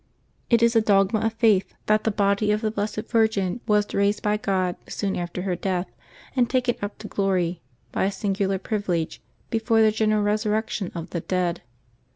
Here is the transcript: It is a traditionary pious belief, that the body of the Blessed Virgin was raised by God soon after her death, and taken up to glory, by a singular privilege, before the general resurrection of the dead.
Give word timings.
It 0.49 0.63
is 0.63 0.75
a 0.75 0.81
traditionary 0.81 1.09
pious 1.29 1.33
belief, 1.35 1.65
that 1.85 2.05
the 2.05 2.09
body 2.09 2.51
of 2.51 2.61
the 2.61 2.71
Blessed 2.71 3.03
Virgin 3.07 3.61
was 3.67 3.93
raised 3.93 4.23
by 4.23 4.35
God 4.35 4.75
soon 4.89 5.15
after 5.15 5.43
her 5.43 5.55
death, 5.55 5.91
and 6.35 6.49
taken 6.49 6.75
up 6.81 6.97
to 6.97 7.07
glory, 7.07 7.61
by 7.91 8.05
a 8.05 8.11
singular 8.11 8.57
privilege, 8.57 9.21
before 9.51 9.83
the 9.83 9.91
general 9.91 10.23
resurrection 10.23 10.91
of 10.95 11.11
the 11.11 11.19
dead. 11.21 11.61